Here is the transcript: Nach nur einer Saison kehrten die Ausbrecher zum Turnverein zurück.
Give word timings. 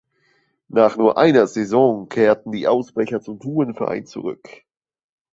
Nach 0.67 0.97
nur 0.97 1.19
einer 1.19 1.45
Saison 1.45 2.09
kehrten 2.09 2.51
die 2.51 2.67
Ausbrecher 2.67 3.21
zum 3.21 3.39
Turnverein 3.39 4.07
zurück. 4.07 4.63